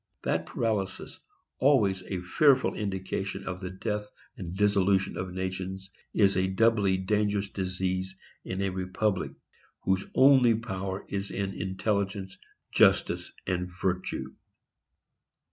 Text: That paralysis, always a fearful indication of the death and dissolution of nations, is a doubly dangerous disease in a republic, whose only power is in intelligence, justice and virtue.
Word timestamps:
That 0.23 0.47
paralysis, 0.47 1.19
always 1.59 2.01
a 2.07 2.21
fearful 2.21 2.73
indication 2.73 3.43
of 3.43 3.61
the 3.61 3.69
death 3.69 4.09
and 4.35 4.57
dissolution 4.57 5.15
of 5.15 5.31
nations, 5.31 5.91
is 6.11 6.35
a 6.35 6.47
doubly 6.47 6.97
dangerous 6.97 7.49
disease 7.49 8.15
in 8.43 8.63
a 8.63 8.69
republic, 8.71 9.33
whose 9.81 10.07
only 10.15 10.55
power 10.55 11.05
is 11.07 11.29
in 11.29 11.53
intelligence, 11.53 12.39
justice 12.71 13.31
and 13.45 13.69
virtue. 13.79 14.33